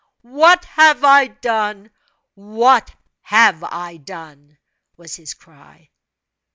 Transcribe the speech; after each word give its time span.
"What 0.23 0.65
have 0.65 1.03
I 1.03 1.27
done? 1.27 1.91
what 2.33 2.91
have 3.21 3.63
I 3.63 3.97
done?" 3.97 4.57
was 4.97 5.15
his 5.15 5.35
cry. 5.35 5.91